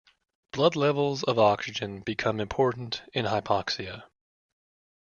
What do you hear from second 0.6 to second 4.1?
levels of oxygen become important in hypoxia.